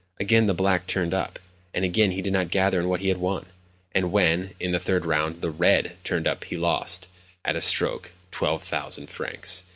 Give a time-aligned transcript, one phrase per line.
[0.19, 1.37] Again the black turned up,
[1.75, 3.45] and again he did not gather in what he had won;
[3.93, 7.07] and when, in the third round, the red turned up he lost,
[7.45, 9.63] at a stroke, 1200 francs.